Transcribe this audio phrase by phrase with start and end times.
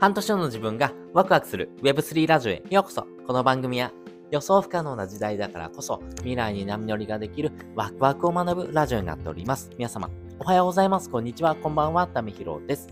[0.00, 3.06] 半年後の自分がワクワクする Web3 ラジオへようこそ。
[3.26, 3.92] この番組は
[4.30, 9.68] 予想不可能な時代だからこそ未来に波乗りができるワクワクを学ぶラジオになっております。
[9.76, 10.08] 皆様、
[10.38, 11.10] おはようございます。
[11.10, 11.54] こんにちは。
[11.54, 12.06] こんばんは。
[12.06, 12.88] たみひろです。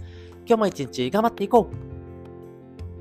[0.47, 1.71] 今日も一日頑張っていこ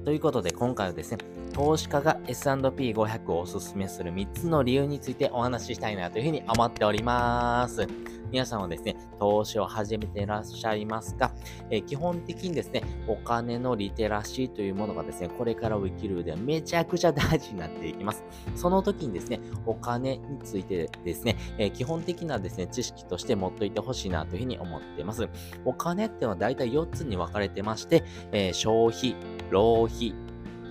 [0.01, 1.17] うということで今回はですね、
[1.51, 7.85] 投資家が S&P500 をおすすめする3つの理由についてお話ししたいなというふうに思っております。
[8.31, 11.31] 皆さんはですね、投資を始めていらっしゃいますが、
[11.69, 18.23] えー、基本的にですね、お金のリテラシーというものがですね、これからを生きる上ではめちゃくちゃ大事になっていきます。
[18.55, 25.27] その時にですね、お金についてですね、えー、基本的なですね、知識として持っといてほしいなというふうに思っています。
[25.65, 29.15] お金っていうのは大体4つに分かれてまして、えー、消費、
[29.51, 30.13] 浪費、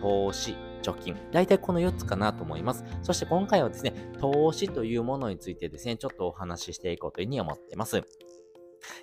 [0.00, 0.56] 投資、
[0.92, 1.16] 貯金。
[1.32, 2.84] 大体この4つかなと思います。
[3.02, 8.02] そして今回はですね、投資というものについてですね、ちょっとお話ししていこうというふうに思っています。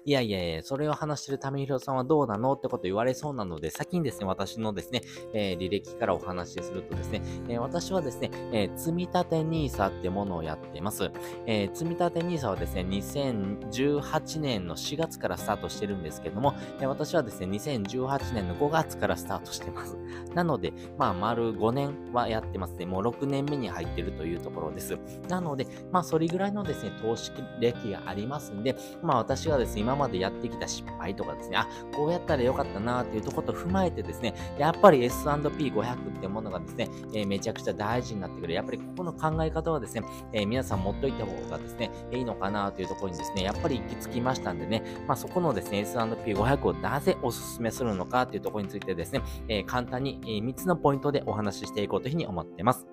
[0.06, 5.02] いやいやいや、それを話してるためひろさんはどうなのってこと言われそうなので、先にですね、私のですね、
[5.34, 11.12] えー、履歴からお話しするとですね、えー、私はですね、えー、積立 NISA ってものをやっています。
[11.46, 19.98] えー、積立 NISA はですね、2018年の4月からスタートしてるんですけども、えー、私はですね、2018年の5月からスタートしてます。
[20.34, 22.86] なので、まあ、丸5年はやってますね。
[22.86, 24.98] もう6年目に入ってるというところです。
[25.28, 38.54] なので、まあ、それぐらいのですね、投資歴がありますんで、まあ、私がですね、今までやってきた失敗とかですね、あ、こうやったらよかったなっていうとこと踏まえてですね、やっぱり S&P500 ってものがですね、えー、めちゃくちゃ大事になってくる。
[38.54, 52.93] やっぱりここの考え方はですね、えー、皆さん持っといた方がですね、いいのかなというところにですね、やっぱり行き着きましたんでね、まあそこのですね、S&P500 をなぜお勧めするのかというところについてですね、えー、簡単に3つのポイントでお話ししていこうというふうに思ってます。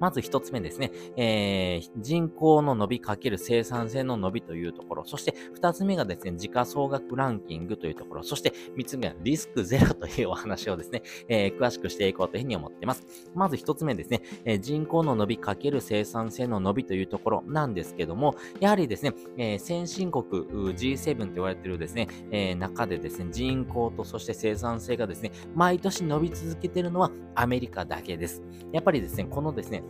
[0.00, 13.06] まず一つ目ですね、えー、人口の伸びかける生産性の伸びというところ、そして二つ目がですね、時価総額ランキングというところ、そして三つ目はリスクゼロというお話をですね、えー、詳しくしていこうというふうに思っています。
[13.34, 28.42] まず一つ目ですね、えー、人口の伸びかける生産性の伸びというところなんですけども、やはりですね、えー、先進国 G7 と言われているですね、えー、中でですね、人口とそして生産性がですね、毎年伸び続けているのはアメリカだけです。
[28.72, 29.82] やっぱりですね、このですね、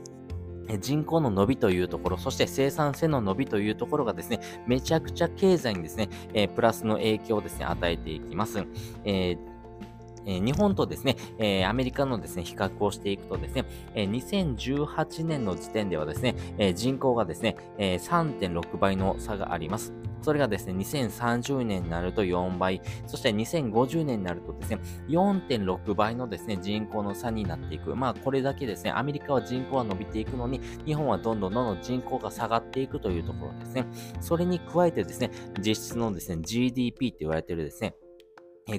[0.80, 8.64] 人口の伸びというところ、そして生産性の伸びというところがですね、めちゃくちゃ経済にですね、えー、プラスの影響をですね、与えていきます。
[9.04, 9.58] えー
[10.26, 13.64] え日本とですね、えアメリカのですね、比較をしていくとですね、
[13.94, 19.94] え2018年の時点ではですね、え人口がですね、え3.6倍の差があります。
[20.28, 24.78] それがですね、2030年になると4倍、そして2050年になるとですね、
[25.08, 27.96] 4.6倍のですね、人口の差になっていく。
[27.96, 33.86] まあ、これだけですね、アメリカは人口は伸びていくのに、日本はどんどんどんどん人口が下がっていくというところですね。
[34.20, 35.30] それに加えてですね、
[35.60, 37.94] 実質のですね、GDP って言われてるですね、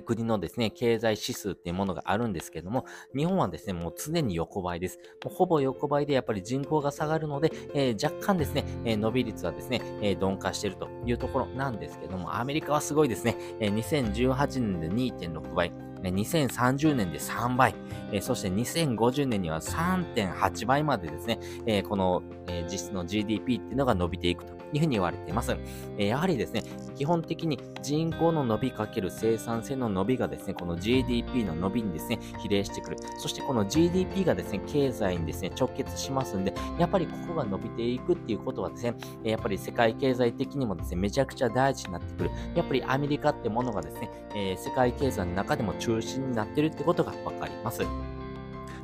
[0.01, 2.85] 国のですね、経済指数っていうものがあるんですけども、
[3.15, 4.99] 日本はですね、もう常に横ばいです。
[5.25, 15.71] もうほぼ横ばいでやっぱり人口が下がるので、えー、若干ですね、えー、伸び率はですね、えー、鈍化しているというところなんですけども、アメリカはすごいですね、え2018年で2.6倍、
[16.03, 17.73] 2030年で3倍、
[18.11, 25.55] えそして2050年には3.8倍までですね、えこの、え実質の GDP っていうのが伸びていくというふうに言われています。
[25.97, 26.63] えやはりですね、
[26.95, 32.97] 基本的に人口の伸びかける生産性の伸びがですね、この GDP の伸びにですね、比例してくる。
[33.17, 42.31] そしてこの GDP がですね、経済にですね、直結しますんで、やっぱりここが伸びていくっていうことはですね、やっぱり世界経済的にもですね、めちゃくちゃ大事になってくる。
[42.55, 47.83] やっぱりアメリカってものがですね、えー、世界経済の中でも中心になってるってことがわかります。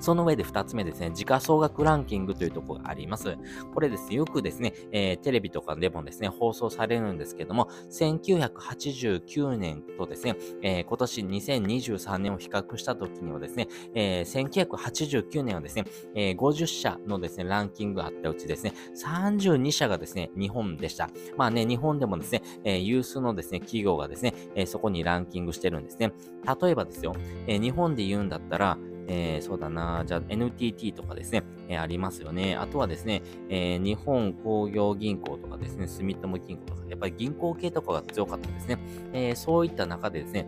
[0.06, 3.36] その上で2つ目ですね、時価総額ランキングというところがあります。
[3.74, 21.10] これですね、よくですね、えー、テレビとかでもですね、放送されるんですけども、1989年とですね、えー、今年2023年を比較した時にはですね、えー、1989年はですね、えー、50社のですね、ランキングがあったうちですね、32社がですね、日本でした。
[21.36, 26.14] まあね、日本でもですね、えー、有数のですね、企業がですね、えー、そこにランキングしてるんですね。
[26.62, 27.16] 例えばですよ、
[27.48, 32.56] えー、日本で言うんだったら、えー、そうだな、じゃあ NTT とかですね、えー、ありますよね。
[32.56, 38.78] あとはですね、えー、日本工業銀行とかですね、住友銀行とか、やっぱり銀行系とかが強かったですね。
[39.14, 40.48] えー、そういった中でですね、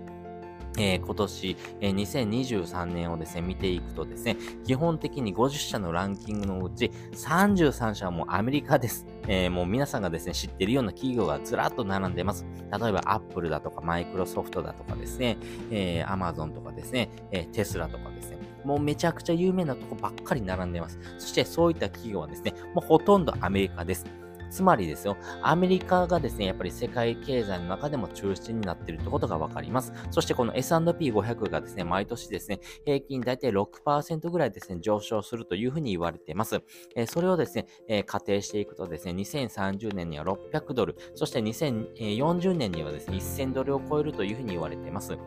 [0.77, 9.05] えー、今年、えー、2023年をですね、見ていくとですね、基本的に50社のランキングのうち33社はもうアメリカです。
[9.27, 12.45] えー、もう皆さんがですね、知ってるような企業がずらっと並んでます。
[12.79, 15.37] 例えば、アップルだとか、マイクロソフトだとかですね、
[15.71, 20.99] えー、アマゾンとかですね、えー、テスラとかですね、もうめちゃくちゃ有名なとこばっかり並んでます。
[21.17, 24.05] そしてそういった企業はですね、もうほとんどアメリカです。
[24.49, 29.93] つまりですよ、アメリカがですね、やっぱり世界経済の中でも中心になっているってことがわかります。
[30.11, 36.61] そしてこの S&P500 がですね、毎年ですね、平均大体6%ぐらいですね、上昇するというふうに言われています。
[36.95, 45.17] えー、それをですね、えー、仮定していくとですね、2030年には600ドル、そして2040年にはですね、1000ドルを超えるというふうに言われています。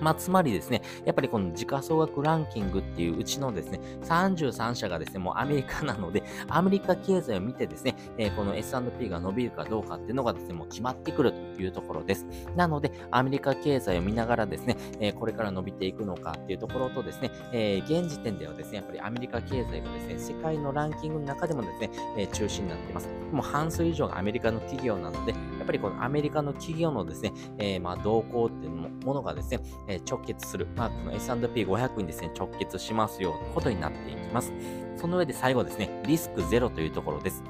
[0.00, 12.26] まあ、つまりですね、やっぱりこの時価総額ランキングっていううちのですね、33社がですね、もうアメリカなので、アメリカ経済を見てですね、えー、この S&P が伸びるかどうかっていうのがですね、もう決まってくるというところです。
[12.54, 23.08] なので、アメリカ経済を見ながらですね、えー、これから伸びていくのかっていうところとですね、えー、現時点ではですね、やっぱりアメリカ経済がですね、世界のランキングの中でもですね、え、中心になっています。
[23.32, 25.34] もう半数以上がアメリカの企業なので、
[25.66, 34.52] ぱりこのアメリカの企業のですね、えー、まあ動向っていうものがですね、え直結する、まあ、この S&P500 にですね、直結しますよということになっていきます。
[34.96, 37.42] その上で最後ですね、リスクゼロというところです。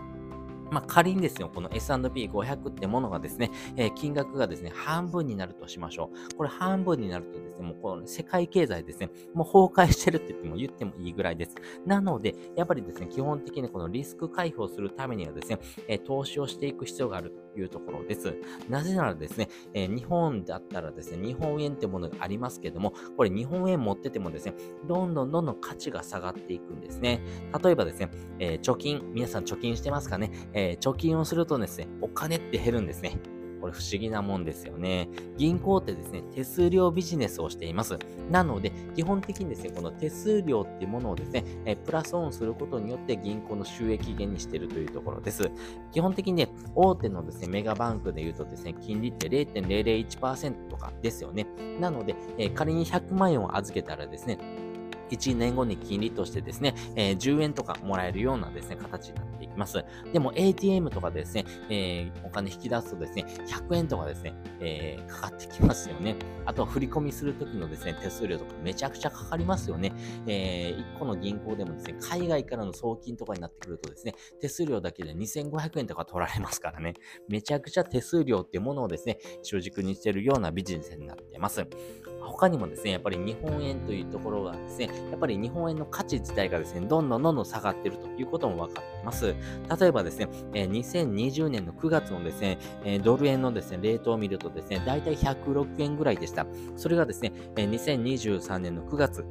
[0.70, 6.36] まあ、仮にですよ、この S&P500 ってものがですね、えー、金額がですね、半分になるとしましょう。
[6.36, 11.54] これ半分になるとですね、もうこの世界経済ですね、もう崩壊してるって言っても言ってもいいぐらいです。
[11.84, 15.58] なので、やっぱりですね、基本的にこのリスク回避をするためにはですね、
[15.88, 18.34] えー、投資をしていく必要があるいうところです。
[18.68, 24.54] なぜならですね、えー、日本だったらですね、日本円ってものがありますけども、これ日本円持っててもですね、
[24.86, 27.22] どんどんどんどん価値が下がっていくんですね。
[27.62, 33.18] 例えばですね、え貯金、皆さん貯金してますかね、え貯金をするとですね、お金って減るんですね。
[33.66, 35.08] これ不思議なもんですよね。
[35.36, 37.98] 銀行ってですね、手数料ビジネスをしています。
[38.30, 45.50] なので、基本的にですね、この手数料っていうものをですね、えプラスオンすることによって銀行の収益源にしているというところです。
[45.92, 51.48] 基本的にね、大手のですね、メガバンクで言うとですね、金利って0.001%とかですよね。
[51.80, 54.38] なので、え仮に100万円を預けたらですね、
[55.10, 59.84] 1年後に金利としてですね、えー、10円とかもらえるようなですね、形になってます。
[60.12, 66.16] でも ATM とかですね、えー、お金引き出すとですね、100円とかですね、えー、かかってきますよね。
[66.44, 69.92] あとは振り込みするときのですね、手数料とかめちゃくちゃかかりますよね。
[70.26, 76.94] えー、1個の銀行でもですね、海外からの送金とかになってくるとですね、手数料だけで2500円とか取られますからね、
[77.28, 81.66] めちゃくちゃ手数料っていうものをですね、主軸にしているようなビジネスになってます。
[82.26, 89.34] 他にもですね、やっぱり日本円というところがですね、やっぱり日本円の価値自体がですね、どんどんどんどん下がっているということも分かっています。
[89.80, 96.46] 例えばですね、え、2020年の9月のですね、え、ドル円のですね、レートを見るとですね、だいたい106円ぐらいでした。
[96.76, 99.24] それがですね、え、2023年の9月、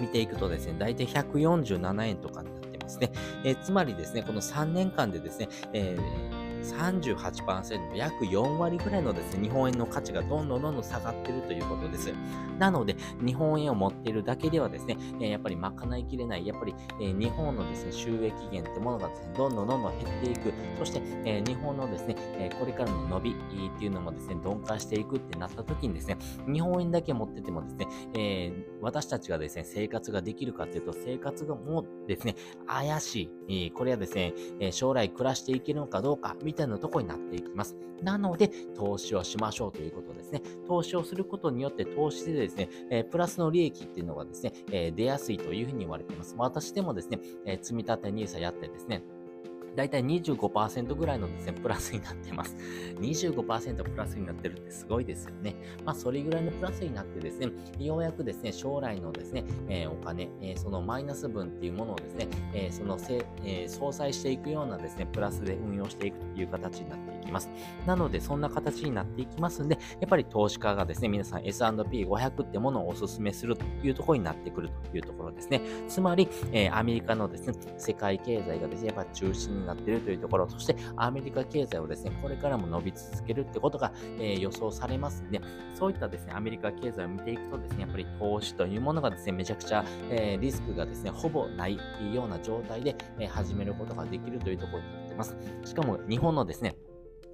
[0.00, 3.10] 見ていくとですね、だいたい147円とかになってますね。
[3.44, 12.12] え、つまりですね、この3年間でですね、えー38%、約4割ぐらいのですね、日本円の価値がどんどんどんどん下がってるということです。
[12.58, 20.52] なので、日本円を持っているだけではですね、やっぱり賄いきれない、やっぱり、日本のですね、収益源ってものがですね、どんどんどんどん減っていく。
[20.78, 22.16] そして、日本のですね、
[22.58, 23.34] これからの伸びっ
[23.78, 26.16] ていうのもですね、鈍化していくってなった時にですね、
[26.46, 28.52] 日本円だけ持っててもですね、え
[28.82, 32.34] 私たちがですね、生活ができるかっていうと、生活がもうですね、
[32.66, 33.70] 怪しい。
[33.70, 34.34] これはですね、
[34.72, 37.76] 将来暮らしていけるのかどうか、みたいなとこになっていきます。
[38.02, 40.42] なので、投資をしましょうということですね。
[40.66, 46.34] 投資をすることによって、投資でですね、え、プラスの利益っていうのがですね、え、出やすいというふうに言われています。
[46.36, 49.04] 私でもですね、え、積み立て NISA やってですね、
[49.76, 52.56] だいたい25%ぐらいのですね、プラスになってます。
[53.00, 55.56] 25%プラスになってるってすごいですよね。
[55.84, 67.50] まあ、それぐらいのプラスになってですね、ようやくですね、将来のですね、えー、お金、えー、そのマイナス分っていうものをですね、えー、そのせ、え相殺していくようなですね、プラスで運用していくという形になってきます。
[67.86, 75.60] なので、そんな形になっていきますんで、やっぱり投資家がですね、皆さん S&P500 ってものをお勧めするというところになってくるというところですね。
[75.88, 85.40] つまり、えアメリカのですね、世界経済がですね、やっぱ中心になっているというところ、そしてアメリカ経済をですね、これからも伸び続けるってことが、えー、予想されますんで、
[85.74, 91.78] そういったですね、アメリカ経済を見ていくとですね、やっぱり投資というものがですね、めちゃくちゃ、えー、リスクがですね、ほぼない
[92.12, 95.36] ような状態で、え、始めることができるというところになってます。
[95.64, 96.76] しかも日本のですね、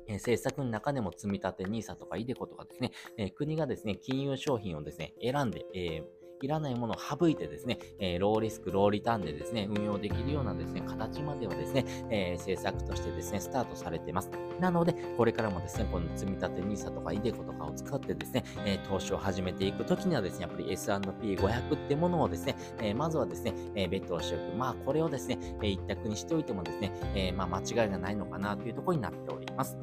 [0.09, 6.03] え政策の中でも積み立て NISA とか iDeCo とかですね、え国がですね、金融商品をですね、選んで、え
[6.43, 14.31] いらないものを省いてですね、えー、ローリスク、ローリターンでですね、運用できるようなですね、形まではですね、えー、政策としてですね、スタートされています。
[14.61, 24.57] なので、これからもですね、この積み立て NISA とか iDeCo とかを使ってですね、えー、投資を始めていくときにはですね、やっぱり S&P500 ってものをですね、えまずはですね、えー、ベットをしておく。
[24.57, 29.77] まあ、これをですね、え一択にしておいてもですね、えまあ、間違いがないのかなというところになっております。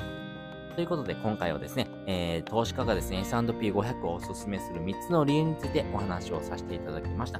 [0.75, 7.39] ということで、今回はですね、えー、投資家がですね、S&P500 をお勧めする3つの理由についてお話をさせていただきました。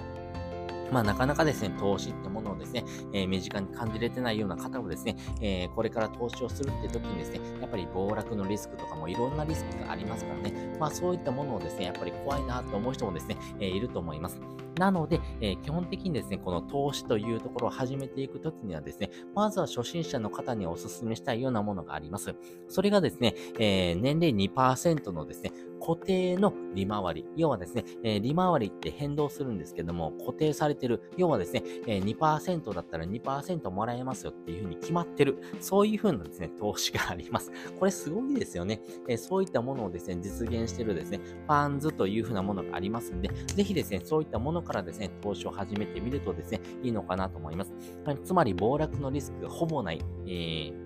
[0.89, 14.39] まあ、なかなかですね、投資ってものをですね、えー、身近に感じれてないような方もですね、えー、これから投資をするって時にですね、やっぱり暴落のリスクとかもいろんなリスクがありますからね、まあそういったものをですね、やっぱり怖いなと思う人もですね、えー、いると思います。
[14.77, 22.36] なので、えー、基本的にですね、この投資というところを始めていくときにはですね、まずは初心者の方にお勧めしたいようなものがあります。
[22.67, 27.25] それがですね、えー、年齢2%のですね、固定の利回り。
[27.36, 31.12] 要はですね、えー、利回りって変動するんですけども、固定されてる。
[31.17, 35.38] 要はですね、えー、2%だったら2%もらえますよっていうふうに決まってる。
[35.60, 37.51] そういうふうなですね、投資があります。
[37.79, 38.82] これすごいですよね。
[39.08, 47.72] えー、そういったものをですね、実現してるですね、ファンズというふうなものがありますんで、ぜひですね、そういったものからですね、投資を始めてみるとですね、いいのかなと思います。
[48.24, 50.85] つまり、暴落のリスクがほぼない、えー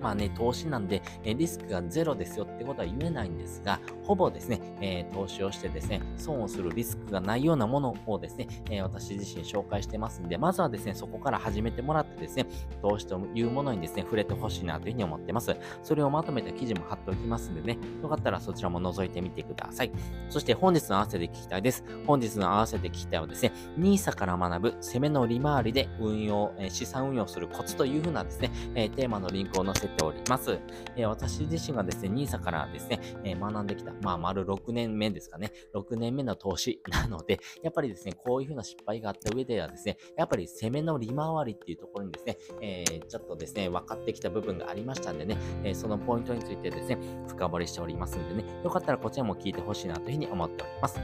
[0.00, 12.46] まあね、投資なんで、えリスクがゼロですよってことは言えないんですが、ほぼですね、えー、投資をしてですね、損をするリスクがないようなものをですね、えー、私自身紹介してますんで、まずはですね、そこから始めてもらってですね、
[12.82, 15.56] 投資というものにですね、触れてほしいなというふうに思ってます。
[15.82, 19.92] それをまとめた記事も貼っておきますんでね、よかったらそちらも覗いてみてください。
[20.28, 21.84] そして本日の合わせて聞きたいです。
[22.06, 30.58] 本日の合わせて聞きたいはですね、NISA から学ぶ攻めの利回りで運用、え資産運用するコツというふうなですね、えテーマのリンクを載せております。
[30.96, 51.00] え私自身がですね、NISA からですね、え学んできた、まあ、丸6年目ですかね、6年目の投資なので、 やっぱりですね、こういうふうな失敗があった上ではですね、やっぱり攻めの利回りっていうところにですね、えー、ちょっとですね、分かってきた部分がありましたんでね、えー、そのポイントについてですね、深掘りしておりますんでね、よかったらこちらも聞いてほしいなというふうに思っております。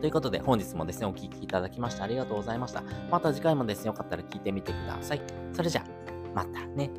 [0.00, 2.82] ということで、本日もですね、お聴きいただきましてありがとうございました。
[3.10, 5.22] また次回もですね、よかったら聞いてみてください。
[5.52, 6.90] それじゃあ、またね。